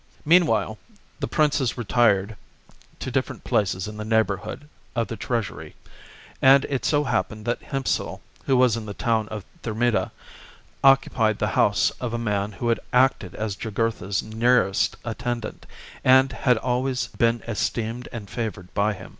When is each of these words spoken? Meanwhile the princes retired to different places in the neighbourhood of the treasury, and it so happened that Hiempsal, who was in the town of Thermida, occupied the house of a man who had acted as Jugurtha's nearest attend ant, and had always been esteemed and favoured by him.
Meanwhile 0.25 0.79
the 1.19 1.27
princes 1.27 1.77
retired 1.77 2.35
to 2.97 3.11
different 3.11 3.43
places 3.43 3.87
in 3.87 3.97
the 3.97 4.03
neighbourhood 4.03 4.67
of 4.95 5.07
the 5.09 5.15
treasury, 5.15 5.75
and 6.41 6.65
it 6.69 6.85
so 6.85 7.03
happened 7.03 7.45
that 7.45 7.61
Hiempsal, 7.61 8.19
who 8.45 8.57
was 8.57 8.75
in 8.75 8.87
the 8.87 8.95
town 8.95 9.27
of 9.27 9.45
Thermida, 9.61 10.11
occupied 10.83 11.37
the 11.37 11.49
house 11.53 11.91
of 12.01 12.15
a 12.15 12.17
man 12.17 12.51
who 12.53 12.69
had 12.69 12.79
acted 12.91 13.35
as 13.35 13.55
Jugurtha's 13.55 14.23
nearest 14.23 14.97
attend 15.05 15.45
ant, 15.45 15.67
and 16.03 16.31
had 16.33 16.57
always 16.57 17.05
been 17.19 17.43
esteemed 17.47 18.09
and 18.11 18.27
favoured 18.27 18.73
by 18.73 18.93
him. 18.93 19.09